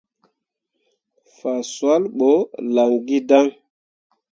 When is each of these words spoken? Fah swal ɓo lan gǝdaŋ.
Fah 1.35 1.61
swal 1.71 2.03
ɓo 2.17 2.31
lan 2.73 2.91
gǝdaŋ. 3.07 3.47